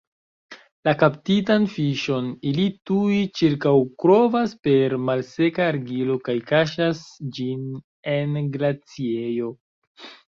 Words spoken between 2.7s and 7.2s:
tuj ĉirkaŭkovras per malseka argilo kaj kaŝas